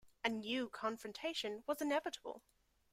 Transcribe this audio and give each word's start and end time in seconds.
A 0.25 0.29
new 0.29 0.67
confrontation 0.67 1.63
was 1.67 1.79
inevitable. 1.79 2.41